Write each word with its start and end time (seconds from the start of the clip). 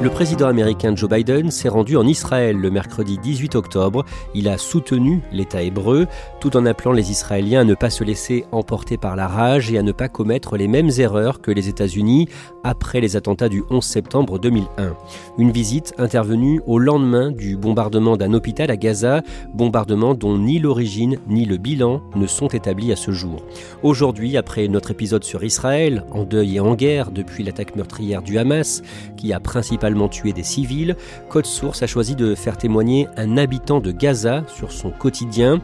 Le 0.00 0.10
président 0.10 0.46
américain 0.46 0.94
Joe 0.94 1.10
Biden 1.10 1.50
s'est 1.50 1.68
rendu 1.68 1.96
en 1.96 2.06
Israël 2.06 2.56
le 2.56 2.70
mercredi 2.70 3.18
18 3.18 3.56
octobre. 3.56 4.04
Il 4.32 4.48
a 4.48 4.56
soutenu 4.56 5.22
l'État 5.32 5.60
hébreu 5.60 6.06
tout 6.40 6.56
en 6.56 6.66
appelant 6.66 6.92
les 6.92 7.10
Israéliens 7.10 7.62
à 7.62 7.64
ne 7.64 7.74
pas 7.74 7.90
se 7.90 8.04
laisser 8.04 8.44
emporter 8.52 8.96
par 8.96 9.16
la 9.16 9.26
rage 9.26 9.72
et 9.72 9.78
à 9.78 9.82
ne 9.82 9.90
pas 9.90 10.08
commettre 10.08 10.56
les 10.56 10.68
mêmes 10.68 10.90
erreurs 10.98 11.40
que 11.40 11.50
les 11.50 11.68
États-Unis 11.68 12.28
après 12.62 13.00
les 13.00 13.16
attentats 13.16 13.48
du 13.48 13.64
11 13.70 13.84
septembre 13.84 14.38
2001. 14.38 14.94
Une 15.36 15.50
visite 15.50 15.92
intervenue 15.98 16.62
au 16.68 16.78
lendemain 16.78 17.32
du 17.32 17.56
bombardement 17.56 18.16
d'un 18.16 18.34
hôpital 18.34 18.70
à 18.70 18.76
Gaza, 18.76 19.22
bombardement 19.52 20.14
dont 20.14 20.38
ni 20.38 20.60
l'origine 20.60 21.18
ni 21.26 21.44
le 21.44 21.56
bilan 21.56 22.02
ne 22.14 22.28
sont 22.28 22.48
établis 22.48 22.92
à 22.92 22.96
ce 22.96 23.10
jour. 23.10 23.42
Aujourd'hui, 23.82 24.36
après 24.36 24.68
notre 24.68 24.92
épisode 24.92 25.24
sur 25.24 25.42
Israël, 25.42 26.04
en 26.12 26.22
deuil 26.22 26.56
et 26.56 26.60
en 26.60 26.76
guerre 26.76 27.10
depuis 27.10 27.42
l'attaque 27.42 27.74
meurtrière 27.74 28.22
du 28.22 28.38
Hamas, 28.38 28.82
qui 29.16 29.32
a 29.32 29.40
principalement 29.40 29.87
tué 30.08 30.32
des 30.32 30.42
civils, 30.42 30.96
Code 31.28 31.46
Source 31.46 31.82
a 31.82 31.86
choisi 31.86 32.14
de 32.14 32.34
faire 32.34 32.56
témoigner 32.56 33.08
un 33.16 33.36
habitant 33.36 33.80
de 33.80 33.92
Gaza 33.92 34.44
sur 34.46 34.72
son 34.72 34.90
quotidien. 34.90 35.60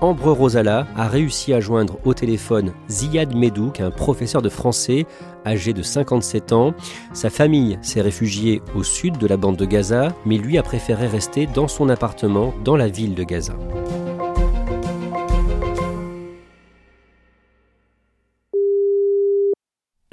Ambre 0.00 0.32
Rosala 0.32 0.86
a 0.96 1.08
réussi 1.08 1.52
à 1.52 1.60
joindre 1.60 1.98
au 2.04 2.14
téléphone 2.14 2.72
Ziad 2.90 3.34
Medouk, 3.34 3.80
un 3.80 3.90
professeur 3.90 4.42
de 4.42 4.48
français 4.48 5.06
âgé 5.46 5.72
de 5.72 5.82
57 5.82 6.52
ans. 6.52 6.74
Sa 7.12 7.30
famille 7.30 7.78
s'est 7.82 8.00
réfugiée 8.00 8.62
au 8.74 8.82
sud 8.82 9.18
de 9.18 9.26
la 9.26 9.36
bande 9.36 9.56
de 9.56 9.64
Gaza, 9.64 10.14
mais 10.26 10.36
lui 10.36 10.58
a 10.58 10.62
préféré 10.62 11.06
rester 11.06 11.46
dans 11.46 11.68
son 11.68 11.88
appartement 11.88 12.54
dans 12.64 12.76
la 12.76 12.88
ville 12.88 13.14
de 13.14 13.24
Gaza. 13.24 13.54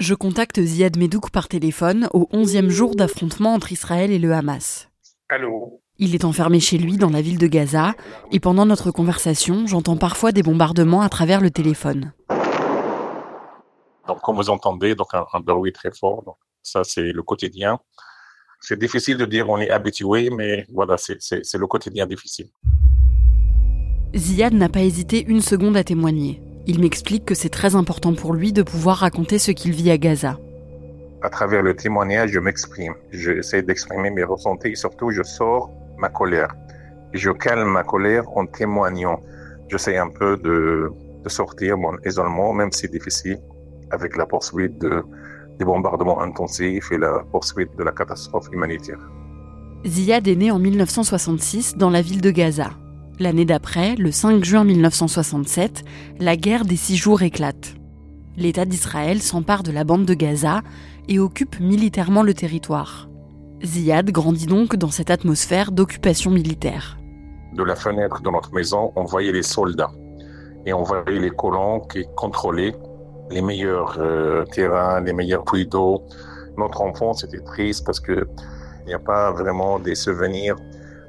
Je 0.02 0.16
contacte 0.16 0.60
Ziad 0.60 0.98
Medouk 0.98 1.30
par 1.30 1.48
téléphone 1.48 2.10
au 2.12 2.28
11e 2.34 2.70
jour 2.70 2.96
d'affrontement 2.96 3.54
entre 3.54 3.72
Israël 3.72 4.10
et 4.10 4.18
le 4.18 4.34
Hamas. 4.34 4.90
Allô 5.30 5.80
Il 6.00 6.16
est 6.16 6.26
enfermé 6.26 6.60
chez 6.60 6.80
lui 6.80 6.98
dans 6.98 7.12
la 7.12 7.22
ville 7.22 7.38
de 7.38 7.46
Gaza 7.46 7.94
et 8.32 8.40
pendant 8.40 8.66
notre 8.66 8.90
conversation, 8.90 9.68
j'entends 9.68 9.98
parfois 9.98 10.32
des 10.32 10.42
bombardements 10.42 11.02
à 11.02 11.10
travers 11.10 11.40
le 11.40 11.52
téléphone. 11.52 12.14
Donc, 14.08 14.22
comme 14.24 14.38
vous 14.38 14.50
entendez, 14.50 14.96
donc 14.96 15.14
un, 15.14 15.24
un 15.34 15.40
bruit 15.40 15.72
très 15.72 15.92
fort. 15.92 16.24
Donc, 16.24 16.38
ça, 16.64 16.84
c'est 16.84 17.12
le 17.12 17.22
quotidien. 17.22 17.80
C'est 18.60 18.80
difficile 18.80 19.18
de 19.18 19.26
dire 19.26 19.52
on 19.52 19.60
est 19.60 19.70
habitué, 19.70 20.32
mais 20.32 20.66
voilà, 20.74 20.96
c'est 20.98 21.54
le 21.54 21.68
quotidien 21.68 22.08
difficile. 22.08 22.48
Ziad 24.16 24.56
n'a 24.56 24.68
pas 24.68 24.82
hésité 24.82 25.24
une 25.28 25.42
seconde 25.42 25.78
à 25.78 25.84
témoigner. 25.84 26.42
Il 26.68 26.80
m'explique 26.80 27.26
que 27.26 27.36
c'est 27.36 27.50
très 27.50 27.76
important 27.76 28.14
pour 28.14 28.34
lui 28.34 28.54
de 28.54 28.62
pouvoir 28.62 28.98
raconter 28.98 29.40
ce 29.40 29.52
qu'il 29.52 29.72
vit 29.72 29.90
à 29.90 29.98
Gaza. 29.98 30.38
À 31.24 31.30
travers 31.30 31.62
le 31.64 31.76
témoignage, 31.76 32.32
je 32.32 32.40
m'exprime. 32.40 32.94
J'essaie 33.12 33.64
d'exprimer 33.64 34.12
mes 34.12 34.24
ressentis 34.24 34.70
et 34.70 34.76
surtout, 34.76 35.12
je 35.12 35.24
sors 35.24 35.72
ma 35.98 36.10
colère. 36.10 36.54
Et 37.14 37.18
je 37.18 37.32
calme 37.32 37.70
ma 37.70 37.84
colère 37.84 38.26
en 38.36 38.46
témoignant. 38.46 39.22
J'essaie 39.70 39.98
un 39.98 40.10
peu 40.10 40.38
de, 40.38 40.92
de, 41.24 41.30
sortir 41.30 41.78
mon 41.78 41.98
isolement, 42.06 42.54
même 42.54 42.72
si 42.72 42.82
c'est 42.82 42.92
difficile, 42.92 43.40
avec 43.92 44.16
la 44.18 44.26
poursuite 44.26 44.78
de, 44.80 45.04
des 45.60 45.66
bombardements 45.66 46.22
intensifs 46.22 46.92
et 46.92 46.98
la 46.98 47.24
poursuite 47.32 47.76
de 47.78 47.84
la 47.84 47.92
catastrophe 47.92 48.48
humanitaire. 48.52 49.00
Ziad 49.86 50.28
est 50.28 50.36
né 50.36 50.52
en 50.52 50.60
1966 50.60 51.78
dans 51.78 51.90
la 51.90 52.02
ville 52.02 52.22
de 52.22 52.32
Gaza. 52.32 52.72
L'année 53.22 53.46
d'après, 53.46 53.96
le 53.98 54.12
5 54.12 54.44
juin 54.44 54.64
1967, 54.64 55.84
la 56.20 56.36
guerre 56.36 56.66
des 56.66 56.76
six 56.76 56.96
jours 56.96 57.22
éclate. 57.22 57.76
L'État 58.36 58.66
d'Israël 58.66 59.22
s'empare 59.22 59.62
de 59.62 59.72
la 59.72 59.84
bande 59.84 60.06
de 60.06 60.16
Gaza 60.16 60.62
et 61.08 61.20
occupe 61.20 61.60
militairement 61.60 62.24
le 62.24 62.34
territoire. 62.34 63.10
Ziad 63.64 64.10
grandit 64.10 64.48
donc 64.48 64.76
dans 64.76 64.90
cette 64.90 65.12
atmosphère 65.12 65.72
d'occupation 65.72 66.32
militaire. 66.32 66.98
De 67.54 67.62
la 67.62 67.76
fenêtre 67.76 68.24
de 68.24 68.30
notre 68.32 68.52
maison, 68.56 68.92
on 68.96 69.04
voyait 69.04 69.32
les 69.32 69.44
soldats 69.44 69.92
et 70.66 70.74
on 70.74 70.82
voyait 70.82 71.20
les 71.20 71.30
colons 71.30 71.82
qui 71.82 72.08
contrôlaient 72.16 72.74
les 73.30 73.44
meilleurs 73.44 73.98
euh, 74.00 74.46
terrains, 74.46 75.00
les 75.00 75.14
meilleurs 75.14 75.44
puits 75.44 75.68
d'eau. 75.68 76.02
Notre 76.58 76.82
enfance 76.82 77.24
était 77.24 77.44
triste 77.44 77.86
parce 77.86 78.00
qu'il 78.00 78.26
n'y 78.88 78.96
a 78.96 79.00
pas 79.00 79.32
vraiment 79.32 79.78
des 79.78 79.94
souvenirs 79.94 80.56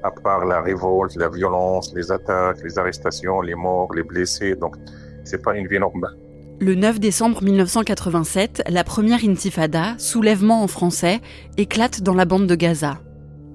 à 0.03 0.11
part 0.11 0.45
la 0.45 0.61
révolte, 0.61 1.17
la 1.17 1.29
violence, 1.29 1.93
les 1.95 2.11
attaques, 2.11 2.63
les 2.63 2.79
arrestations, 2.79 3.41
les 3.41 3.55
morts, 3.55 3.93
les 3.95 4.03
blessés. 4.03 4.55
Donc, 4.57 4.77
c'est 5.25 5.43
pas 5.43 5.57
une 5.57 5.67
vie 5.67 5.79
normale. 5.79 6.17
Le 6.61 6.75
9 6.75 7.01
décembre 7.01 7.43
1987, 7.43 8.63
la 8.69 8.85
première 8.85 9.25
intifada, 9.25 9.95
soulèvement 9.99 10.63
en 10.63 10.69
français, 10.69 11.21
éclate 11.57 12.03
dans 12.03 12.15
la 12.15 12.25
bande 12.25 12.47
de 12.47 12.55
Gaza. 12.55 12.99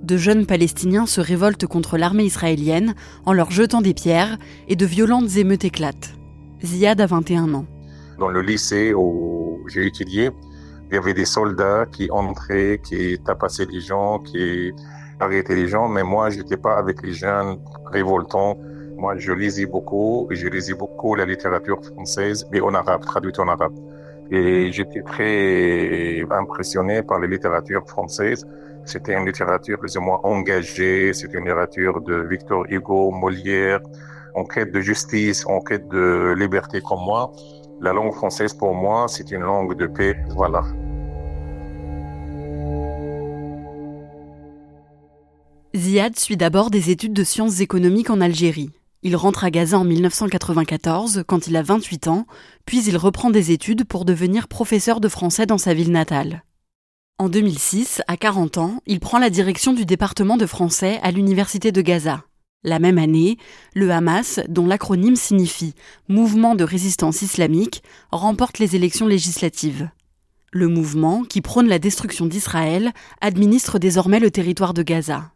De 0.04 0.18
jeunes 0.18 0.46
Palestiniens 0.46 1.06
se 1.06 1.22
révoltent 1.22 1.66
contre 1.66 1.98
l'armée 1.98 2.26
israélienne 2.26 2.96
en 3.26 3.34
leur 3.34 3.52
jetant 3.52 3.82
des 3.82 3.94
pierres 3.94 4.38
et 4.68 4.76
de 4.76 4.86
violentes 4.86 5.38
émeutes 5.38 5.66
éclatent. 5.66 6.14
Ziad 6.64 7.00
a 7.02 7.06
21 7.06 7.54
ans. 7.54 7.66
Dans 8.20 8.30
le 8.30 8.42
lycée 8.42 8.94
où 8.94 9.66
j'ai 9.68 9.86
étudié, 9.86 10.32
il 10.90 10.96
y 10.96 10.98
avait 10.98 11.14
des 11.14 11.26
soldats 11.26 11.86
qui 11.92 12.10
entraient, 12.12 12.80
qui 12.84 13.18
tapassaient 13.26 13.68
les 13.72 13.82
gens, 13.82 14.20
qui 14.20 14.72
arrêter 15.20 15.56
les 15.56 15.68
gens, 15.68 15.88
mais 15.88 16.04
moi, 16.04 16.30
je 16.30 16.38
n'étais 16.40 16.58
pas 16.58 16.78
avec 16.78 17.02
les 17.02 17.14
jeunes 17.14 17.60
révoltants. 17.86 18.58
Moi, 18.98 19.18
je 19.18 19.32
lisais 19.32 19.66
beaucoup, 19.66 20.28
et 20.32 20.36
je 20.36 20.48
lisais 20.48 20.74
beaucoup 20.74 21.16
la 21.16 21.26
littérature 21.26 21.84
française, 21.84 22.48
mais 22.52 22.60
en 22.62 22.74
arabe, 22.74 23.02
traduite 23.06 23.40
en 23.40 23.48
arabe. 23.48 23.74
Et 24.32 24.72
j'étais 24.72 25.02
très 25.02 26.24
impressionné 26.32 27.04
par 27.04 27.20
la 27.20 27.28
littérature 27.28 27.88
française. 27.88 28.46
C'était 28.86 29.14
une 29.14 29.26
littérature 29.26 29.78
plus 29.78 29.98
ou 29.98 30.02
moins 30.02 30.20
engagée, 30.24 31.14
c'était 31.14 31.38
une 31.38 31.46
littérature 31.46 32.02
de 32.02 32.16
Victor 32.16 32.66
Hugo, 32.70 33.12
Molière, 33.12 33.82
en 34.34 34.46
quête 34.46 34.72
de 34.72 34.80
justice, 34.80 35.46
en 35.48 35.60
quête 35.60 35.88
de 35.90 36.34
liberté 36.38 36.82
comme 36.82 37.04
moi. 37.06 37.32
La 37.82 37.94
langue 37.94 38.14
française, 38.14 38.54
pour 38.54 38.74
moi, 38.74 39.06
c'est 39.08 39.30
une 39.32 39.42
langue 39.42 39.76
de 39.76 39.88
paix. 39.88 40.16
Voilà. 40.36 40.64
Ziad 45.78 46.18
suit 46.18 46.38
d'abord 46.38 46.72
des 46.72 46.90
études 46.90 47.14
de 47.14 47.24
sciences 47.24 47.60
économiques 47.60 48.10
en 48.10 48.20
Algérie. 48.20 48.72
Il 49.04 49.16
rentre 49.16 49.44
à 49.44 49.52
Gaza 49.52 49.78
en 49.78 49.84
1994 49.84 51.24
quand 51.28 51.46
il 51.46 51.56
a 51.56 51.62
28 51.62 52.08
ans, 52.08 52.26
puis 52.66 52.84
il 52.84 52.98
reprend 52.98 53.30
des 53.30 53.52
études 53.52 53.86
pour 53.86 54.04
devenir 54.04 54.48
professeur 54.48 55.00
de 55.00 55.08
français 55.08 55.46
dans 55.46 55.60
sa 55.60 55.76
ville 55.76 55.92
natale. 55.92 56.44
En 57.20 57.30
2006, 57.30 58.02
à 58.08 58.18
40 58.18 58.58
ans, 58.58 58.82
il 58.88 59.00
prend 59.00 59.20
la 59.20 59.30
direction 59.30 59.72
du 59.72 59.86
département 59.86 60.36
de 60.36 60.48
français 60.48 61.00
à 61.04 61.12
l'université 61.12 61.72
de 61.72 61.82
Gaza. 61.82 62.24
La 62.64 62.80
même 62.80 62.98
année, 62.98 63.38
le 63.76 63.92
Hamas, 63.92 64.40
dont 64.50 64.66
l'acronyme 64.66 65.16
signifie 65.16 65.76
Mouvement 66.08 66.56
de 66.56 66.64
résistance 66.64 67.22
islamique, 67.22 67.84
remporte 68.12 68.58
les 68.58 68.76
élections 68.76 69.06
législatives. 69.06 69.92
Le 70.52 70.68
mouvement, 70.68 71.24
qui 71.24 71.42
prône 71.42 71.68
la 71.68 71.78
destruction 71.78 72.26
d'Israël, 72.26 72.94
administre 73.22 73.78
désormais 73.78 74.20
le 74.20 74.32
territoire 74.32 74.74
de 74.74 74.82
Gaza. 74.82 75.32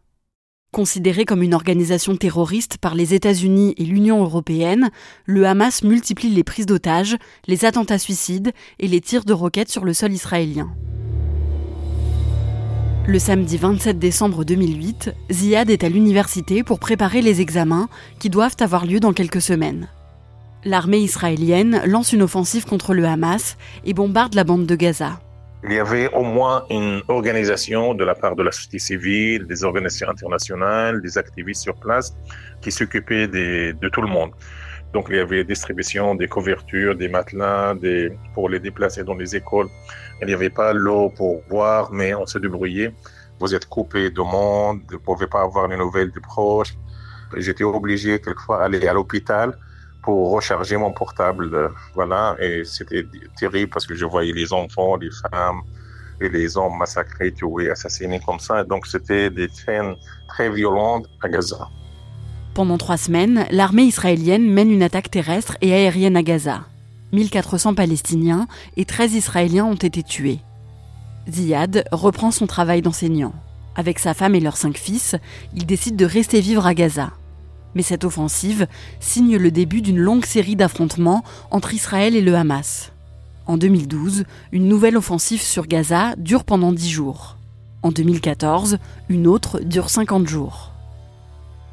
Considéré 0.72 1.26
comme 1.26 1.42
une 1.42 1.52
organisation 1.52 2.16
terroriste 2.16 2.78
par 2.78 2.94
les 2.94 3.12
États-Unis 3.12 3.74
et 3.76 3.84
l'Union 3.84 4.22
européenne, 4.22 4.90
le 5.26 5.46
Hamas 5.46 5.82
multiplie 5.82 6.30
les 6.30 6.44
prises 6.44 6.64
d'otages, 6.64 7.18
les 7.46 7.66
attentats 7.66 7.98
suicides 7.98 8.52
et 8.78 8.88
les 8.88 9.02
tirs 9.02 9.26
de 9.26 9.34
roquettes 9.34 9.68
sur 9.68 9.84
le 9.84 9.92
sol 9.92 10.14
israélien. 10.14 10.72
Le 13.06 13.18
samedi 13.18 13.58
27 13.58 13.98
décembre 13.98 14.44
2008, 14.44 15.12
Ziad 15.30 15.68
est 15.68 15.84
à 15.84 15.90
l'université 15.90 16.62
pour 16.62 16.78
préparer 16.78 17.20
les 17.20 17.42
examens 17.42 17.90
qui 18.18 18.30
doivent 18.30 18.56
avoir 18.60 18.86
lieu 18.86 18.98
dans 18.98 19.12
quelques 19.12 19.42
semaines. 19.42 19.88
L'armée 20.64 21.00
israélienne 21.00 21.82
lance 21.84 22.14
une 22.14 22.22
offensive 22.22 22.64
contre 22.64 22.94
le 22.94 23.04
Hamas 23.04 23.58
et 23.84 23.92
bombarde 23.92 24.34
la 24.34 24.44
bande 24.44 24.64
de 24.64 24.74
Gaza. 24.74 25.20
Il 25.64 25.72
y 25.72 25.78
avait 25.78 26.12
au 26.12 26.24
moins 26.24 26.64
une 26.70 27.02
organisation 27.06 27.94
de 27.94 28.04
la 28.04 28.16
part 28.16 28.34
de 28.34 28.42
la 28.42 28.50
société 28.50 28.80
civile, 28.80 29.46
des 29.46 29.62
organisations 29.62 30.08
internationales, 30.08 31.00
des 31.00 31.16
activistes 31.18 31.62
sur 31.62 31.76
place 31.76 32.16
qui 32.60 32.72
s'occupaient 32.72 33.28
de 33.28 33.88
tout 33.90 34.02
le 34.02 34.08
monde. 34.08 34.32
Donc 34.92 35.06
il 35.08 35.16
y 35.16 35.20
avait 35.20 35.44
distribution 35.44 36.14
des 36.14 36.28
couvertures, 36.28 36.94
des 36.94 37.08
matelas, 37.08 37.74
des, 37.74 38.12
pour 38.34 38.48
les 38.48 38.60
déplacer 38.60 39.04
dans 39.04 39.14
les 39.14 39.34
écoles. 39.34 39.68
Il 40.20 40.26
n'y 40.26 40.34
avait 40.34 40.50
pas 40.50 40.72
l'eau 40.72 41.10
pour 41.10 41.42
boire, 41.48 41.90
mais 41.92 42.14
on 42.14 42.26
se 42.26 42.38
débrouillait. 42.38 42.92
Vous 43.38 43.54
êtes 43.54 43.66
coupé 43.66 44.10
de 44.10 44.20
monde, 44.20 44.80
vous 44.88 44.96
ne 44.96 45.00
pouvez 45.00 45.26
pas 45.26 45.42
avoir 45.42 45.68
les 45.68 45.76
nouvelles 45.76 46.10
des 46.10 46.20
proches. 46.20 46.74
J'étais 47.36 47.64
obligé 47.64 48.20
quelquefois 48.20 48.58
d'aller 48.58 48.86
à 48.86 48.92
l'hôpital 48.92 49.56
pour 50.02 50.32
recharger 50.32 50.76
mon 50.76 50.92
portable. 50.92 51.54
Euh, 51.54 51.68
voilà, 51.94 52.36
et 52.40 52.64
c'était 52.64 53.06
terrible 53.38 53.70
parce 53.70 53.86
que 53.86 53.94
je 53.94 54.04
voyais 54.04 54.32
les 54.32 54.52
enfants, 54.52 54.96
les 54.96 55.10
femmes 55.30 55.62
et 56.20 56.28
les 56.28 56.56
hommes 56.56 56.78
massacrés, 56.78 57.32
tués, 57.32 57.70
assassinés 57.70 58.20
comme 58.24 58.38
ça. 58.38 58.64
Donc 58.64 58.86
c'était 58.86 59.30
des 59.30 59.48
scènes 59.48 59.94
très 60.28 60.50
violentes 60.50 61.06
à 61.22 61.28
Gaza. 61.28 61.68
Pendant 62.54 62.76
trois 62.76 62.98
semaines, 62.98 63.46
l'armée 63.50 63.84
israélienne 63.84 64.46
mène 64.50 64.70
une 64.70 64.82
attaque 64.82 65.10
terrestre 65.10 65.56
et 65.62 65.72
aérienne 65.72 66.16
à 66.16 66.22
Gaza. 66.22 66.64
1400 67.12 67.74
Palestiniens 67.74 68.46
et 68.76 68.84
13 68.84 69.14
Israéliens 69.14 69.64
ont 69.64 69.74
été 69.74 70.02
tués. 70.02 70.40
Ziad 71.30 71.84
reprend 71.92 72.30
son 72.30 72.46
travail 72.46 72.82
d'enseignant. 72.82 73.32
Avec 73.74 73.98
sa 73.98 74.12
femme 74.12 74.34
et 74.34 74.40
leurs 74.40 74.56
cinq 74.56 74.76
fils, 74.76 75.16
il 75.54 75.64
décide 75.64 75.96
de 75.96 76.04
rester 76.04 76.40
vivre 76.40 76.66
à 76.66 76.74
Gaza. 76.74 77.12
Mais 77.74 77.82
cette 77.82 78.04
offensive 78.04 78.66
signe 79.00 79.36
le 79.36 79.50
début 79.50 79.80
d'une 79.80 79.98
longue 79.98 80.24
série 80.24 80.56
d'affrontements 80.56 81.24
entre 81.50 81.74
Israël 81.74 82.16
et 82.16 82.20
le 82.20 82.34
Hamas. 82.34 82.92
En 83.46 83.56
2012, 83.56 84.24
une 84.52 84.68
nouvelle 84.68 84.96
offensive 84.96 85.42
sur 85.42 85.66
Gaza 85.66 86.14
dure 86.16 86.44
pendant 86.44 86.72
10 86.72 86.90
jours. 86.90 87.36
En 87.82 87.90
2014, 87.90 88.78
une 89.08 89.26
autre 89.26 89.60
dure 89.60 89.90
50 89.90 90.28
jours. 90.28 90.72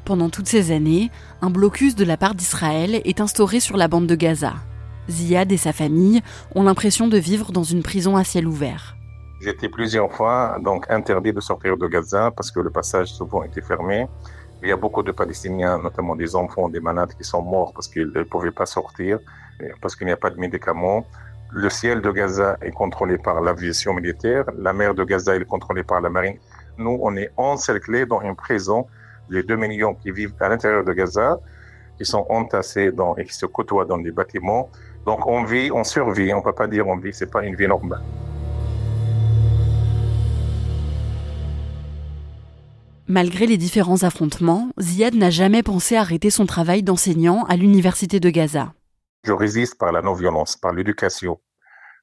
Pendant 0.04 0.30
toutes 0.30 0.48
ces 0.48 0.72
années, 0.72 1.10
un 1.40 1.50
blocus 1.50 1.94
de 1.94 2.04
la 2.04 2.16
part 2.16 2.34
d'Israël 2.34 3.00
est 3.04 3.20
instauré 3.20 3.60
sur 3.60 3.76
la 3.76 3.86
bande 3.86 4.08
de 4.08 4.16
Gaza. 4.16 4.54
Ziad 5.08 5.52
et 5.52 5.56
sa 5.56 5.72
famille 5.72 6.20
ont 6.54 6.64
l'impression 6.64 7.06
de 7.06 7.18
vivre 7.18 7.52
dans 7.52 7.62
une 7.62 7.82
prison 7.82 8.16
à 8.16 8.24
ciel 8.24 8.48
ouvert. 8.48 8.96
J'étais 9.40 9.68
plusieurs 9.68 10.12
fois 10.12 10.58
donc 10.62 10.84
interdit 10.90 11.32
de 11.32 11.40
sortir 11.40 11.76
de 11.76 11.86
Gaza 11.86 12.30
parce 12.30 12.50
que 12.50 12.60
le 12.60 12.70
passage 12.70 13.12
souvent 13.12 13.42
était 13.42 13.62
fermé. 13.62 14.06
Il 14.62 14.68
y 14.68 14.72
a 14.72 14.76
beaucoup 14.76 15.02
de 15.02 15.12
Palestiniens, 15.12 15.78
notamment 15.78 16.14
des 16.14 16.36
enfants, 16.36 16.68
des 16.68 16.80
malades 16.80 17.14
qui 17.14 17.24
sont 17.24 17.40
morts 17.40 17.72
parce 17.72 17.88
qu'ils 17.88 18.12
ne 18.14 18.22
pouvaient 18.24 18.50
pas 18.50 18.66
sortir, 18.66 19.18
parce 19.80 19.96
qu'il 19.96 20.06
n'y 20.06 20.12
a 20.12 20.18
pas 20.18 20.30
de 20.30 20.38
médicaments. 20.38 21.06
Le 21.50 21.70
ciel 21.70 22.02
de 22.02 22.10
Gaza 22.10 22.58
est 22.60 22.70
contrôlé 22.70 23.16
par 23.16 23.40
l'aviation 23.40 23.94
militaire. 23.94 24.44
La 24.58 24.72
mer 24.72 24.94
de 24.94 25.02
Gaza 25.02 25.34
est 25.34 25.44
contrôlée 25.44 25.82
par 25.82 26.00
la 26.00 26.10
marine. 26.10 26.36
Nous, 26.76 26.98
on 27.00 27.16
est 27.16 27.30
encerclés 27.36 28.04
dans 28.04 28.20
une 28.20 28.36
prison. 28.36 28.86
Les 29.30 29.42
2 29.42 29.56
millions 29.56 29.94
qui 29.94 30.10
vivent 30.12 30.34
à 30.40 30.48
l'intérieur 30.48 30.84
de 30.84 30.92
Gaza, 30.92 31.40
qui 31.96 32.04
sont 32.04 32.26
entassés 32.28 32.92
dans, 32.92 33.16
et 33.16 33.24
qui 33.24 33.34
se 33.34 33.46
côtoient 33.46 33.86
dans 33.86 33.98
des 33.98 34.10
bâtiments. 34.10 34.68
Donc 35.06 35.26
on 35.26 35.42
vit, 35.44 35.70
on 35.72 35.84
survit. 35.84 36.34
On 36.34 36.38
ne 36.38 36.42
peut 36.42 36.52
pas 36.52 36.66
dire 36.66 36.86
on 36.86 36.96
vit, 36.96 37.14
c'est 37.14 37.30
pas 37.30 37.42
une 37.44 37.56
vie 37.56 37.66
normale. 37.66 38.02
Malgré 43.10 43.46
les 43.46 43.56
différents 43.56 44.04
affrontements, 44.04 44.70
Ziad 44.78 45.16
n'a 45.16 45.30
jamais 45.30 45.64
pensé 45.64 45.96
arrêter 45.96 46.30
son 46.30 46.46
travail 46.46 46.84
d'enseignant 46.84 47.42
à 47.46 47.56
l'université 47.56 48.20
de 48.20 48.30
Gaza. 48.30 48.72
Je 49.24 49.32
résiste 49.32 49.76
par 49.76 49.90
la 49.90 50.00
non-violence, 50.00 50.56
par 50.56 50.72
l'éducation. 50.72 51.40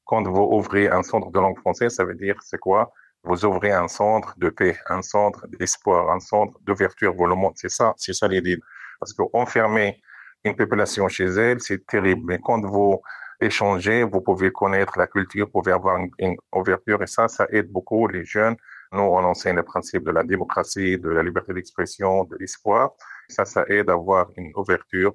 Quand 0.03 0.27
vous 0.27 0.49
ouvrez 0.51 0.89
un 0.89 1.03
centre 1.03 1.31
de 1.31 1.39
langue 1.39 1.57
française, 1.59 1.95
ça 1.95 2.03
veut 2.03 2.13
dire 2.13 2.35
c'est 2.41 2.57
quoi? 2.57 2.91
Vous 3.23 3.45
ouvrez 3.45 3.71
un 3.71 3.87
centre 3.87 4.33
de 4.37 4.49
paix, 4.49 4.77
un 4.89 5.01
centre 5.01 5.47
d'espoir, 5.47 6.11
un 6.11 6.19
centre 6.19 6.59
d'ouverture 6.65 7.15
pour 7.15 7.27
le 7.27 7.35
monde. 7.35 7.53
C'est 7.55 7.71
ça, 7.71 7.93
c'est 7.95 8.11
ça 8.11 8.27
l'idée. 8.27 8.57
Parce 8.99 9.13
qu'enfermer 9.13 10.01
une 10.43 10.57
population 10.57 11.07
chez 11.07 11.27
elle, 11.27 11.61
c'est 11.61 11.87
terrible. 11.87 12.23
Mais 12.25 12.39
quand 12.43 12.59
vous 12.65 12.99
échangez, 13.39 14.03
vous 14.03 14.19
pouvez 14.19 14.51
connaître 14.51 14.99
la 14.99 15.07
culture, 15.07 15.45
vous 15.45 15.61
pouvez 15.61 15.71
avoir 15.71 15.99
une 16.19 16.35
ouverture 16.53 17.01
et 17.01 17.07
ça, 17.07 17.29
ça 17.29 17.47
aide 17.49 17.71
beaucoup 17.71 18.09
les 18.09 18.25
jeunes 18.25 18.57
nous, 18.93 19.01
on 19.01 19.23
enseigne 19.23 19.55
le 19.55 19.63
principe 19.63 20.03
de 20.03 20.11
la 20.11 20.23
démocratie, 20.23 20.97
de 20.97 21.09
la 21.09 21.23
liberté 21.23 21.53
d'expression, 21.53 22.23
de 22.23 22.37
l'espoir. 22.39 22.91
Ça, 23.27 23.45
ça 23.45 23.65
aide 23.67 23.89
à 23.89 23.93
avoir 23.93 24.29
une 24.37 24.51
ouverture 24.55 25.13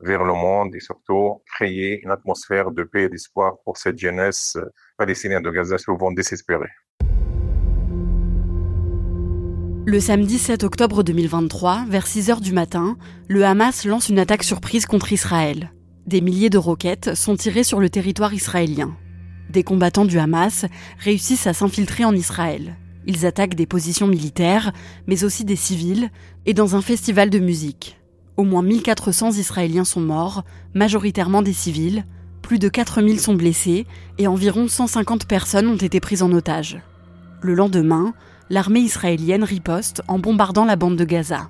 vers 0.00 0.24
le 0.24 0.34
monde 0.34 0.74
et 0.74 0.80
surtout 0.80 1.42
créer 1.54 2.02
une 2.02 2.10
atmosphère 2.10 2.70
de 2.70 2.82
paix 2.82 3.04
et 3.04 3.08
d'espoir 3.08 3.54
pour 3.64 3.78
cette 3.78 3.98
jeunesse 3.98 4.58
palestinienne 4.98 5.42
de 5.42 5.50
Gaza 5.50 5.78
souvent 5.78 6.12
désespérée. 6.12 6.70
Le 9.88 10.00
samedi 10.00 10.38
7 10.38 10.64
octobre 10.64 11.04
2023, 11.04 11.84
vers 11.88 12.06
6 12.08 12.30
heures 12.30 12.40
du 12.40 12.52
matin, 12.52 12.98
le 13.28 13.44
Hamas 13.44 13.84
lance 13.84 14.08
une 14.08 14.18
attaque 14.18 14.42
surprise 14.42 14.84
contre 14.84 15.12
Israël. 15.12 15.72
Des 16.06 16.20
milliers 16.20 16.50
de 16.50 16.58
roquettes 16.58 17.14
sont 17.14 17.36
tirées 17.36 17.62
sur 17.62 17.78
le 17.78 17.88
territoire 17.88 18.34
israélien. 18.34 18.96
Des 19.48 19.62
combattants 19.62 20.04
du 20.04 20.18
Hamas 20.18 20.66
réussissent 20.98 21.46
à 21.46 21.54
s'infiltrer 21.54 22.04
en 22.04 22.14
Israël. 22.14 22.76
Ils 23.06 23.24
attaquent 23.24 23.54
des 23.54 23.66
positions 23.66 24.08
militaires, 24.08 24.72
mais 25.06 25.24
aussi 25.24 25.44
des 25.44 25.56
civils, 25.56 26.10
et 26.44 26.54
dans 26.54 26.74
un 26.76 26.82
festival 26.82 27.30
de 27.30 27.38
musique. 27.38 28.00
Au 28.36 28.42
moins 28.42 28.62
1400 28.62 29.32
Israéliens 29.32 29.84
sont 29.84 30.00
morts, 30.00 30.44
majoritairement 30.74 31.42
des 31.42 31.52
civils, 31.52 32.04
plus 32.42 32.58
de 32.58 32.68
4000 32.68 33.18
sont 33.20 33.34
blessés, 33.34 33.86
et 34.18 34.26
environ 34.26 34.68
150 34.68 35.26
personnes 35.26 35.68
ont 35.68 35.76
été 35.76 36.00
prises 36.00 36.22
en 36.22 36.32
otage. 36.32 36.80
Le 37.42 37.54
lendemain, 37.54 38.12
l'armée 38.50 38.80
israélienne 38.80 39.44
riposte 39.44 40.02
en 40.08 40.18
bombardant 40.18 40.64
la 40.64 40.76
bande 40.76 40.96
de 40.96 41.04
Gaza. 41.04 41.48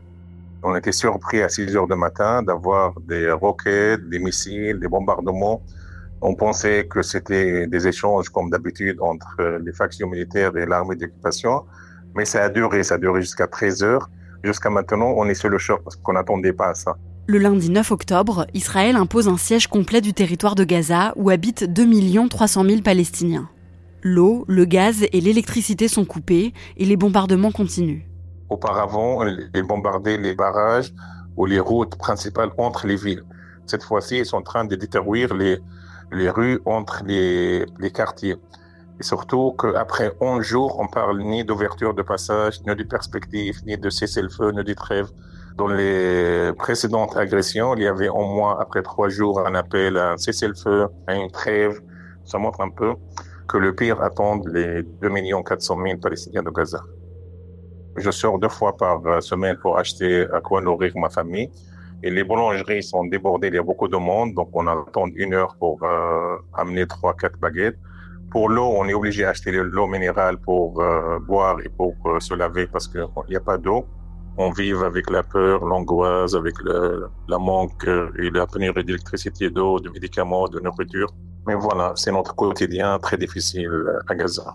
On 0.63 0.75
était 0.75 0.93
surpris 0.93 1.43
à 1.43 1.49
6 1.49 1.77
heures 1.77 1.87
du 1.87 1.95
matin 1.95 2.43
d'avoir 2.43 3.01
des 3.01 3.31
roquettes, 3.31 4.09
des 4.09 4.19
missiles, 4.19 4.79
des 4.79 4.89
bombardements 4.89 5.63
on 6.21 6.35
pensait 6.35 6.87
que 6.87 7.03
c'était 7.03 7.67
des 7.67 7.89
échanges 7.89 8.29
comme 8.29 8.51
d'habitude 8.51 8.99
entre 9.01 9.61
les 9.63 9.73
factions 9.73 10.09
militaires 10.09 10.57
et 10.57 10.67
l'armée 10.67 10.97
d'occupation, 10.97 11.65
mais 12.15 12.25
ça 12.25 12.45
a 12.45 12.49
duré, 12.49 12.83
ça 12.83 12.95
a 12.95 12.99
duré 12.99 13.21
jusqu'à 13.21 13.47
13 13.47 13.83
heures. 13.83 14.11
Jusqu'à 14.43 14.71
maintenant, 14.71 15.15
on 15.17 15.29
est 15.29 15.35
sur 15.35 15.49
le 15.49 15.59
choc 15.59 15.83
parce 15.83 15.97
qu'on 15.97 16.13
n'attendait 16.13 16.53
pas 16.53 16.69
à 16.69 16.75
ça. 16.75 16.97
Le 17.27 17.39
lundi 17.39 17.71
9 17.71 17.91
octobre, 17.91 18.47
Israël 18.55 18.95
impose 18.97 19.29
un 19.29 19.37
siège 19.37 19.67
complet 19.67 20.01
du 20.01 20.15
territoire 20.15 20.55
de 20.55 20.65
Gaza 20.65 21.13
où 21.17 21.31
habitent 21.31 21.65
2 21.65 22.29
300 22.29 22.65
000 22.65 22.83
Palestiniens. 22.83 23.49
L'eau, 24.03 24.45
le 24.47 24.65
gaz 24.65 25.05
et 25.13 25.21
l'électricité 25.21 25.89
sont 25.89 26.05
coupés 26.05 26.55
et 26.77 26.85
les 26.85 26.97
bombardements 26.97 27.51
continuent. 27.51 28.03
Auparavant, 28.49 29.27
ils 29.27 29.63
bombardaient 29.65 30.19
les 30.19 30.35
barrages 30.35 30.95
ou 31.37 31.47
les 31.47 31.59
routes 31.59 31.97
principales 31.97 32.51
entre 32.57 32.87
les 32.87 32.97
villes. 32.97 33.25
Cette 33.67 33.83
fois-ci, 33.83 34.19
ils 34.19 34.27
sont 34.27 34.37
en 34.37 34.43
train 34.43 34.65
de 34.65 34.77
détruire 34.77 35.35
les, 35.35 35.59
les 36.13 36.31
rues 36.31 36.61
entre 36.65 37.03
les, 37.05 37.67
les 37.79 37.91
quartiers. 37.91 38.37
Et 38.99 39.03
surtout 39.03 39.55
qu'après 39.59 40.13
11 40.21 40.43
jours, 40.43 40.77
on 40.81 40.87
parle 40.87 41.21
ni 41.21 41.45
d'ouverture 41.45 41.93
de 41.95 42.03
passage, 42.03 42.61
ni 42.67 42.75
de 42.75 42.83
perspective, 42.83 43.61
ni 43.67 43.77
de 43.77 43.91
cessez-le-feu, 43.91 44.53
ni 44.53 44.65
de 44.65 44.73
trêve. 44.73 45.09
Dans 45.57 45.69
les 45.69 46.53
précédentes 46.57 47.17
agressions, 47.17 47.75
il 47.75 47.83
y 47.83 47.87
avait 47.87 48.09
au 48.09 48.25
moins, 48.25 48.59
après 48.59 48.83
trois 48.83 49.09
jours, 49.09 49.47
un 49.47 49.55
appel 49.55 49.97
à 49.99 50.13
un 50.13 50.17
cessez-le-feu, 50.17 50.87
à 51.07 51.15
une 51.15 51.31
trêve. 51.31 51.81
Ça 52.25 52.39
montre 52.39 52.61
un 52.61 52.71
peu 52.71 52.95
que 53.49 53.59
le 53.59 53.75
pire 53.75 54.03
attend 54.03 54.41
les 54.53 54.83
2 54.83 55.11
400 55.47 55.79
000 55.83 55.99
Palestiniens 55.99 56.43
de 56.43 56.51
Gaza. 56.51 56.83
Je 57.97 58.11
sors 58.11 58.39
deux 58.39 58.49
fois 58.49 58.77
par 58.77 59.23
semaine 59.23 59.57
pour 59.57 59.79
acheter 59.79 60.27
à 60.33 60.41
quoi 60.41 60.61
nourrir 60.61 60.93
ma 60.97 61.09
famille. 61.09 61.51
Et 62.03 62.11
les 62.11 62.25
boulangeries 62.25 62.83
sont 62.83 63.05
débordées, 63.05 63.49
il 63.49 63.55
y 63.55 63.59
a 63.59 63.63
beaucoup 63.63 63.89
de 63.89 63.97
monde, 63.97 64.35
donc 64.35 64.51
on 64.53 64.67
attend 64.67 65.07
une 65.15 65.35
heure 65.35 65.57
pour 65.59 65.83
euh, 65.83 66.37
amener 66.55 66.87
trois, 66.87 67.15
quatre 67.15 67.39
baguettes. 67.39 67.79
Pour 68.31 68.51
l'eau, 68.51 68.71
on 68.77 68.87
est 68.87 68.95
obligé 68.95 69.23
d'acheter 69.23 69.53
l'eau 69.53 69.87
minérale 69.87 70.37
pour 70.39 70.81
euh, 70.81 71.19
boire 71.21 71.59
et 71.65 71.71
pour 71.71 71.95
euh, 72.05 72.21
se 72.21 72.35
laver 72.35 72.67
parce 72.67 72.87
qu'il 72.87 73.07
n'y 73.31 73.37
a 73.37 73.41
pas 73.41 73.57
d'eau. 73.57 73.87
On 74.37 74.51
vit 74.51 74.73
avec 74.73 75.09
la 75.09 75.23
peur, 75.23 75.65
l'angoisse, 75.65 76.35
avec 76.35 76.61
le, 76.63 77.09
la 77.29 77.39
manque 77.39 77.89
et 78.19 78.31
la 78.31 78.47
pénurie 78.47 78.85
d'électricité, 78.85 79.49
d'eau, 79.49 79.81
de 79.81 79.89
médicaments, 79.89 80.47
de 80.49 80.61
nourriture. 80.61 81.09
Mais 81.47 81.55
voilà, 81.55 81.93
c'est 81.95 82.13
notre 82.13 82.35
quotidien 82.37 82.99
très 82.99 83.17
difficile 83.17 83.73
à 84.07 84.15
Gaza. 84.15 84.55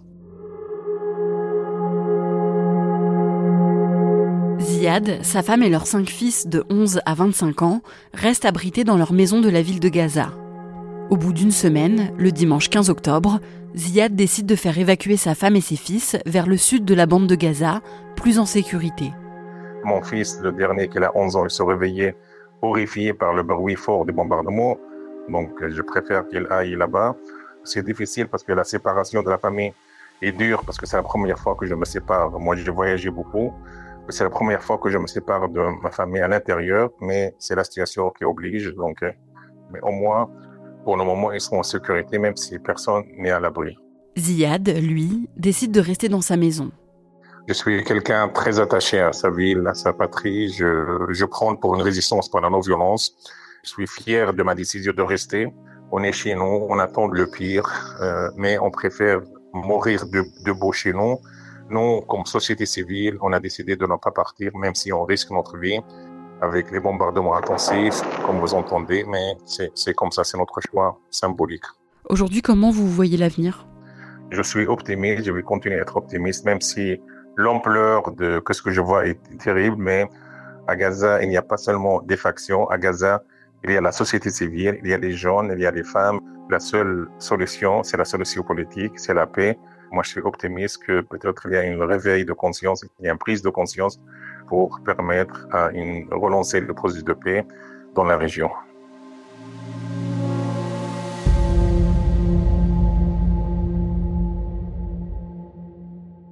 Ziad, 4.62 5.24
sa 5.24 5.41
femme 5.41 5.63
et 5.63 5.70
leurs 5.70 5.88
cinq 5.88 6.08
fils 6.08 6.48
de 6.48 6.63
11 6.70 7.01
à 7.08 7.15
25 7.15 7.63
ans 7.63 7.82
restent 8.13 8.46
abrités 8.46 8.84
dans 8.84 8.96
leur 8.96 9.12
maison 9.12 9.41
de 9.41 9.50
la 9.50 9.63
ville 9.63 9.80
de 9.80 9.89
Gaza. 9.89 10.30
Au 11.10 11.18
bout 11.18 11.34
d'une 11.34 11.51
semaine, 11.51 12.13
le 12.18 12.32
dimanche 12.32 12.70
15 12.70 12.91
octobre, 12.91 13.39
Ziad 13.75 14.15
décide 14.15 14.46
de 14.46 14.56
faire 14.56 14.77
évacuer 14.77 15.18
sa 15.18 15.34
femme 15.34 15.56
et 15.56 15.62
ses 15.62 15.75
fils 15.75 16.15
vers 16.27 16.46
le 16.46 16.58
sud 16.58 16.86
de 16.86 16.94
la 16.94 17.08
bande 17.08 17.25
de 17.25 17.34
Gaza, 17.34 17.82
plus 18.15 18.38
en 18.38 18.46
sécurité. 18.46 19.12
Mon 19.84 20.03
fils, 20.03 20.39
le 20.44 20.51
dernier 20.51 20.88
qui 20.89 21.00
a 21.00 21.12
11 21.15 21.36
ans, 21.38 21.46
il 21.46 21.50
se 21.50 21.63
réveillait 21.63 22.15
horrifié 22.62 23.13
par 23.13 23.34
le 23.34 23.41
bruit 23.41 23.75
fort 23.75 24.06
des 24.06 24.13
bombardements. 24.13 24.77
Donc, 25.27 25.51
je 25.68 25.82
préfère 25.82 26.27
qu'il 26.27 26.46
aille 26.51 26.75
là-bas. 26.75 27.15
C'est 27.63 27.84
difficile 27.84 28.27
parce 28.27 28.44
que 28.44 28.53
la 28.53 28.63
séparation 28.63 29.24
de 29.24 29.30
la 29.30 29.39
famille 29.39 29.74
est 30.22 30.34
dure 30.34 30.63
parce 30.65 30.77
que 30.77 30.86
c'est 30.86 30.98
la 30.98 31.03
première 31.03 31.39
fois 31.39 31.56
que 31.56 31.65
je 31.65 31.74
me 31.74 31.86
sépare. 31.86 32.39
Moi, 32.39 32.56
j'ai 32.58 32.70
voyagé 32.70 33.10
beaucoup. 33.10 33.51
C'est 34.10 34.24
la 34.24 34.29
première 34.29 34.62
fois 34.62 34.77
que 34.77 34.89
je 34.89 34.98
me 34.98 35.08
sépare 35.08 35.48
de 35.50 35.62
ma 35.81 35.91
famille 35.91 36.22
à 36.22 36.27
l'intérieur, 36.27 36.89
mais 37.00 37.34
c'est 37.39 37.55
la 37.55 37.63
situation 37.63 38.10
qui 38.10 38.25
oblige. 38.25 38.74
Donc, 38.75 39.01
euh, 39.03 39.12
mais 39.72 39.79
au 39.81 39.91
moins, 39.91 40.29
pour 40.84 40.98
le 40.98 41.03
moment, 41.05 41.31
ils 41.31 41.41
sont 41.41 41.58
en 41.58 41.63
sécurité, 41.63 42.17
même 42.17 42.36
si 42.36 42.60
personne 42.60 43.03
n'est 43.17 43.31
à 43.31 43.39
l'abri. 43.39 43.77
Ziad, 44.17 44.67
lui, 44.67 45.29
décide 45.38 45.72
de 45.72 45.79
rester 45.79 46.10
dans 46.10 46.22
sa 46.22 46.36
maison. 46.36 46.72
Je 47.48 47.53
suis 47.53 47.84
quelqu'un 47.84 48.27
très 48.29 48.60
attaché 48.60 49.00
à 49.00 49.13
sa 49.13 49.29
ville, 49.29 49.65
à 49.67 49.74
sa 49.74 49.93
patrie. 49.93 50.51
Je, 50.53 51.08
je 51.10 51.25
prends 51.25 51.55
pour 51.55 51.75
une 51.75 51.81
résistance 51.81 52.29
pendant 52.29 52.50
nos 52.50 52.62
violences. 52.62 53.15
Je 53.63 53.70
suis 53.70 53.88
fier 53.88 54.34
de 54.34 54.43
ma 54.43 54.55
décision 54.55 54.93
de 54.93 55.01
rester. 55.01 55.48
On 55.91 56.03
est 56.03 56.12
chez 56.12 56.36
nous, 56.36 56.67
on 56.70 56.79
attend 56.79 57.08
le 57.08 57.27
pire, 57.27 57.67
euh, 58.01 58.29
mais 58.38 58.58
on 58.60 58.72
préfère 58.72 59.22
mourir 59.53 60.05
de, 60.08 60.24
de 60.46 60.51
beau 60.51 60.72
chez 60.72 60.93
nous. 60.93 61.17
Nous, 61.71 62.01
comme 62.01 62.25
société 62.25 62.65
civile, 62.65 63.17
on 63.21 63.31
a 63.31 63.39
décidé 63.39 63.77
de 63.77 63.85
ne 63.85 63.95
pas 63.95 64.11
partir, 64.11 64.51
même 64.57 64.75
si 64.75 64.91
on 64.91 65.05
risque 65.05 65.31
notre 65.31 65.57
vie 65.57 65.79
avec 66.41 66.69
les 66.69 66.81
bombardements 66.81 67.35
intensifs, 67.37 68.01
comme 68.25 68.39
vous 68.41 68.53
entendez, 68.53 69.05
mais 69.07 69.37
c'est 69.45 69.93
comme 69.93 70.11
ça, 70.11 70.25
c'est 70.25 70.37
notre 70.37 70.59
choix 70.59 70.99
symbolique. 71.09 71.63
Aujourd'hui, 72.09 72.41
comment 72.41 72.71
vous 72.71 72.89
voyez 72.89 73.17
l'avenir? 73.17 73.65
Je 74.31 74.41
suis 74.41 74.67
optimiste, 74.67 75.23
je 75.23 75.31
vais 75.31 75.43
continuer 75.43 75.77
à 75.79 75.83
être 75.83 75.95
optimiste, 75.95 76.43
même 76.43 76.59
si 76.59 76.99
l'ampleur 77.37 78.11
de 78.11 78.43
ce 78.51 78.61
que 78.61 78.71
je 78.71 78.81
vois 78.81 79.07
est 79.07 79.17
terrible, 79.37 79.77
mais 79.79 80.09
à 80.67 80.75
Gaza, 80.75 81.23
il 81.23 81.29
n'y 81.29 81.37
a 81.37 81.41
pas 81.41 81.57
seulement 81.57 82.01
des 82.01 82.17
factions. 82.17 82.69
À 82.69 82.77
Gaza, 82.77 83.23
il 83.63 83.71
y 83.71 83.77
a 83.77 83.81
la 83.81 83.93
société 83.93 84.29
civile, 84.29 84.77
il 84.83 84.89
y 84.89 84.93
a 84.93 84.97
les 84.97 85.13
jeunes, 85.13 85.53
il 85.55 85.61
y 85.61 85.65
a 85.65 85.71
les 85.71 85.85
femmes. 85.85 86.19
La 86.49 86.59
seule 86.59 87.07
solution, 87.17 87.81
c'est 87.83 87.95
la 87.95 88.03
solution 88.03 88.43
politique, 88.43 88.99
c'est 88.99 89.13
la 89.13 89.25
paix. 89.25 89.57
Moi, 89.91 90.03
je 90.03 90.12
suis 90.12 90.21
optimiste 90.21 90.77
que 90.86 91.01
peut-être 91.01 91.48
il 91.48 91.53
y 91.53 91.57
a 91.57 91.63
une 91.63 91.83
réveil 91.83 92.24
de 92.24 92.31
conscience, 92.31 92.86
il 93.00 93.05
y 93.05 93.10
a 93.10 93.12
une 93.12 93.17
prise 93.17 93.41
de 93.41 93.50
conscience 93.50 94.00
pour 94.48 94.79
permettre 94.86 95.48
à 95.51 95.69
une, 95.71 96.07
relancer 96.12 96.62
le 96.62 96.74
processus 96.74 97.03
de 97.03 97.12
paix 97.12 97.45
dans 97.93 98.05
la 98.05 98.15
région. 98.15 98.50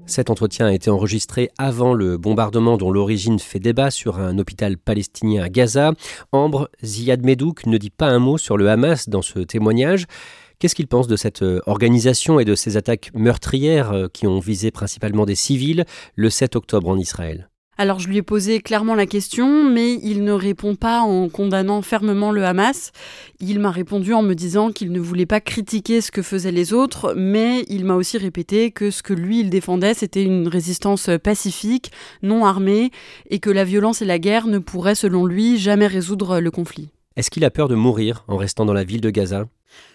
Cet 0.05 0.29
entretien 0.29 0.67
a 0.67 0.71
été 0.71 0.89
enregistré 0.89 1.49
avant 1.57 1.93
le 1.93 2.17
bombardement 2.17 2.77
dont 2.77 2.91
l'origine 2.91 3.39
fait 3.39 3.59
débat 3.59 3.91
sur 3.91 4.19
un 4.19 4.39
hôpital 4.39 4.77
palestinien 4.77 5.43
à 5.43 5.49
Gaza. 5.49 5.91
Ambre 6.31 6.69
Ziad 6.83 7.23
Medouk 7.23 7.65
ne 7.65 7.77
dit 7.77 7.91
pas 7.91 8.07
un 8.07 8.19
mot 8.19 8.37
sur 8.37 8.57
le 8.57 8.69
Hamas 8.69 9.09
dans 9.09 9.21
ce 9.21 9.39
témoignage. 9.39 10.05
Qu'est-ce 10.59 10.75
qu'il 10.75 10.87
pense 10.87 11.07
de 11.07 11.15
cette 11.15 11.41
euh, 11.41 11.61
organisation 11.67 12.37
et 12.41 12.43
de 12.43 12.53
ces 12.53 12.75
attaques 12.75 13.11
meurtrières 13.13 13.93
euh, 13.93 14.07
qui 14.11 14.27
ont 14.27 14.39
visé 14.39 14.71
principalement 14.71 15.25
des 15.25 15.35
civils 15.35 15.85
le 16.17 16.29
7 16.29 16.57
octobre 16.57 16.89
en 16.89 16.97
Israël? 16.97 17.49
Alors 17.77 17.99
je 17.99 18.09
lui 18.09 18.17
ai 18.17 18.21
posé 18.21 18.59
clairement 18.59 18.93
la 18.93 19.05
question, 19.05 19.63
mais 19.63 19.93
il 20.03 20.25
ne 20.25 20.33
répond 20.33 20.75
pas 20.75 20.99
en 20.99 21.29
condamnant 21.29 21.81
fermement 21.81 22.33
le 22.33 22.43
Hamas. 22.43 22.91
Il 23.39 23.61
m'a 23.61 23.71
répondu 23.71 24.13
en 24.13 24.21
me 24.21 24.33
disant 24.33 24.73
qu'il 24.73 24.91
ne 24.91 24.99
voulait 24.99 25.25
pas 25.25 25.39
critiquer 25.39 26.01
ce 26.01 26.11
que 26.11 26.21
faisaient 26.21 26.51
les 26.51 26.73
autres, 26.73 27.13
mais 27.15 27.63
il 27.69 27.85
m'a 27.85 27.95
aussi 27.95 28.17
répété 28.17 28.71
que 28.71 28.91
ce 28.91 29.01
que 29.01 29.13
lui 29.13 29.39
il 29.39 29.49
défendait, 29.49 29.93
c'était 29.93 30.23
une 30.23 30.49
résistance 30.49 31.09
pacifique, 31.23 31.93
non 32.21 32.45
armée, 32.45 32.91
et 33.29 33.39
que 33.39 33.49
la 33.49 33.63
violence 33.63 34.01
et 34.01 34.05
la 34.05 34.19
guerre 34.19 34.47
ne 34.47 34.59
pourraient, 34.59 34.93
selon 34.93 35.25
lui, 35.25 35.57
jamais 35.57 35.87
résoudre 35.87 36.41
le 36.41 36.51
conflit. 36.51 36.89
Est-ce 37.15 37.31
qu'il 37.31 37.45
a 37.45 37.49
peur 37.49 37.69
de 37.69 37.75
mourir 37.75 38.25
en 38.27 38.35
restant 38.35 38.65
dans 38.65 38.73
la 38.73 38.83
ville 38.83 38.99
de 38.99 39.09
Gaza? 39.09 39.45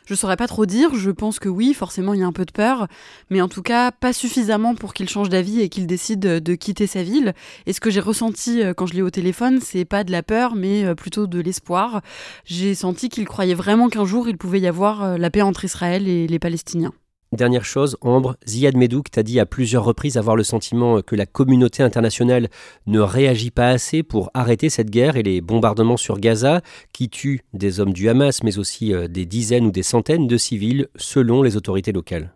Je 0.06 0.14
saurais 0.14 0.36
pas 0.36 0.46
trop 0.46 0.66
dire, 0.66 0.94
je 0.94 1.10
pense 1.10 1.38
que 1.38 1.48
oui, 1.48 1.74
forcément 1.74 2.14
il 2.14 2.20
y 2.20 2.22
a 2.22 2.26
un 2.26 2.32
peu 2.32 2.44
de 2.44 2.52
peur, 2.52 2.88
mais 3.30 3.40
en 3.40 3.48
tout 3.48 3.62
cas 3.62 3.90
pas 3.90 4.12
suffisamment 4.12 4.74
pour 4.74 4.92
qu'il 4.94 5.08
change 5.08 5.28
d'avis 5.28 5.60
et 5.60 5.68
qu'il 5.68 5.86
décide 5.86 6.20
de 6.20 6.54
quitter 6.54 6.86
sa 6.86 7.02
ville. 7.02 7.34
Et 7.66 7.72
ce 7.72 7.80
que 7.80 7.90
j'ai 7.90 8.00
ressenti 8.00 8.62
euh, 8.62 8.74
quand 8.74 8.86
je 8.86 8.94
l'ai 8.94 9.02
au 9.02 9.10
téléphone, 9.10 9.60
c'est 9.60 9.84
pas 9.84 10.04
de 10.04 10.12
la 10.12 10.22
peur, 10.22 10.54
mais 10.54 10.84
euh, 10.84 10.94
plutôt 10.94 11.26
de 11.26 11.40
l'espoir. 11.40 12.02
J'ai 12.44 12.74
senti 12.74 13.08
qu'il 13.08 13.24
croyait 13.24 13.54
vraiment 13.54 13.88
qu'un 13.88 14.04
jour 14.04 14.28
il 14.28 14.36
pouvait 14.36 14.60
y 14.60 14.66
avoir 14.66 15.02
euh, 15.02 15.16
la 15.16 15.30
paix 15.30 15.42
entre 15.42 15.64
Israël 15.64 16.08
et 16.08 16.26
les 16.26 16.38
Palestiniens. 16.38 16.92
Dernière 17.34 17.64
chose, 17.64 17.96
Ambre, 18.00 18.36
Ziad 18.46 18.76
Medouk 18.76 19.10
t'a 19.10 19.24
dit 19.24 19.40
à 19.40 19.46
plusieurs 19.46 19.82
reprises 19.82 20.16
avoir 20.16 20.36
le 20.36 20.44
sentiment 20.44 21.02
que 21.02 21.16
la 21.16 21.26
communauté 21.26 21.82
internationale 21.82 22.48
ne 22.86 23.00
réagit 23.00 23.50
pas 23.50 23.70
assez 23.70 24.04
pour 24.04 24.30
arrêter 24.34 24.70
cette 24.70 24.88
guerre 24.88 25.16
et 25.16 25.24
les 25.24 25.40
bombardements 25.40 25.96
sur 25.96 26.20
Gaza 26.20 26.60
qui 26.92 27.08
tuent 27.08 27.42
des 27.52 27.80
hommes 27.80 27.92
du 27.92 28.08
Hamas 28.08 28.44
mais 28.44 28.58
aussi 28.58 28.94
euh, 28.94 29.08
des 29.08 29.26
dizaines 29.26 29.66
ou 29.66 29.72
des 29.72 29.82
centaines 29.82 30.28
de 30.28 30.36
civils 30.36 30.86
selon 30.94 31.42
les 31.42 31.56
autorités 31.56 31.90
locales. 31.90 32.32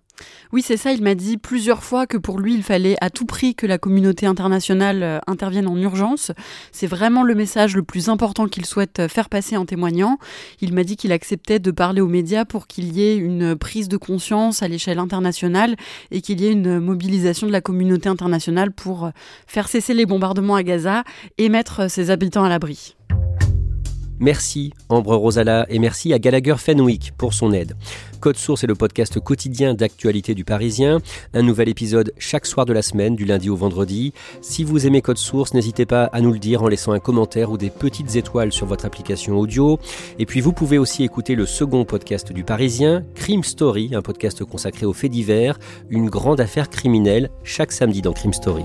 Oui, 0.53 0.63
c'est 0.63 0.77
ça. 0.77 0.93
Il 0.93 1.03
m'a 1.03 1.15
dit 1.15 1.37
plusieurs 1.37 1.83
fois 1.83 2.07
que 2.07 2.17
pour 2.17 2.39
lui, 2.39 2.55
il 2.55 2.63
fallait 2.63 2.97
à 3.01 3.11
tout 3.11 3.27
prix 3.27 3.55
que 3.55 3.67
la 3.67 3.79
communauté 3.79 4.27
internationale 4.27 5.03
euh, 5.03 5.19
intervienne 5.27 5.67
en 5.67 5.77
urgence. 5.77 6.33
C'est 6.73 6.87
vraiment 6.87 7.23
le 7.23 7.35
message 7.35 7.77
le 7.77 7.83
plus 7.83 8.09
important 8.09 8.47
qu'il 8.49 8.65
souhaite 8.65 9.01
euh, 9.01 9.09
faire 9.09 9.29
passer 9.29 9.57
en 9.57 9.67
témoignant. 9.67 10.19
Il 10.61 10.73
m'a 10.75 10.85
dit 10.85 10.97
qu'il 10.97 11.13
acceptait 11.13 11.59
de 11.59 11.71
parler 11.71 12.01
aux 12.01 12.09
médias 12.09 12.45
pour 12.45 12.67
qu'il 12.67 12.93
y 12.97 13.03
ait 13.03 13.17
une 13.17 13.57
prise 13.57 13.89
de 13.89 13.97
conscience 13.97 14.63
à 14.63 14.69
l'échelle 14.69 14.99
internationale 14.99 15.77
et 16.11 16.21
qu'il 16.21 16.41
y 16.41 16.47
ait 16.47 16.53
une 16.53 16.81
mobilisation 16.81 17.47
de 17.47 17.53
la 17.53 17.61
communauté 17.61 18.09
internationale 18.09 18.73
pour 18.73 19.07
euh, 19.07 19.11
faire 19.47 19.69
cesser 19.69 19.95
les 19.95 20.07
bombardements 20.07 20.55
à 20.55 20.63
Gaza 20.63 21.05
et 21.37 21.49
mettre 21.49 21.91
ses 21.91 22.11
habitants 22.11 22.45
à 22.45 22.49
l'abri. 22.49 22.98
Merci 24.21 24.73
Ambre 24.89 25.15
Rosala 25.15 25.67
et 25.69 25.79
merci 25.79 26.13
à 26.13 26.19
Gallagher 26.19 26.57
Fenwick 26.59 27.13
pour 27.17 27.35
son 27.35 27.53
aide. 27.53 27.75
Code 28.21 28.37
Source 28.37 28.65
est 28.65 28.67
le 28.67 28.75
podcast 28.75 29.21
quotidien 29.21 29.75
d'actualité 29.75 30.35
du 30.35 30.45
Parisien. 30.45 30.99
Un 31.35 31.43
nouvel 31.43 31.69
épisode 31.69 32.13
chaque 32.19 32.47
soir 32.47 32.67
de 32.67 32.73
la 32.73 32.83
semaine, 32.83 33.15
du 33.15 33.25
lundi 33.25 33.49
au 33.49 33.57
vendredi. 33.57 34.13
Si 34.41 34.65
vous 34.65 34.87
aimez 34.87 35.03
Code 35.03 35.19
Source, 35.19 35.55
n'hésitez 35.55 35.87
pas 35.87 36.05
à 36.07 36.21
nous 36.21 36.33
le 36.33 36.39
dire 36.41 36.63
en 36.63 36.69
laissant 36.69 36.93
un 36.93 36.99
commentaire 36.99 37.53
ou 37.53 37.57
des 37.59 37.71
petites 37.71 38.17
étoiles 38.17 38.53
sur 38.53 38.67
votre 38.67 38.87
application 38.87 39.39
audio. 39.39 39.79
Et 40.19 40.27
puis 40.27 40.41
vous 40.41 40.53
pouvez 40.53 40.79
aussi 40.79 41.05
écouter 41.05 41.37
le 41.37 41.47
second 41.47 41.85
podcast 41.85 42.33
du 42.33 42.43
Parisien, 42.43 43.05
Crime 43.15 43.45
Story, 43.45 43.91
un 43.95 44.03
podcast 44.03 44.45
consacré 44.45 44.85
aux 44.85 44.93
faits 44.93 45.13
divers, 45.13 45.59
une 45.91 46.11
grande 46.11 46.41
affaire 46.41 46.71
criminelle, 46.71 47.31
chaque 47.45 47.73
samedi 47.73 48.03
dans 48.03 48.13
Crime 48.13 48.33
Story. 48.33 48.65